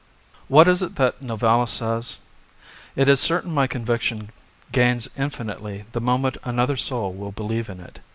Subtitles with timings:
[0.47, 2.21] What is it that Novalis says?
[2.95, 4.31] "It is certain my conviction
[4.71, 7.99] gains infinitely the moment another soul will believe in it."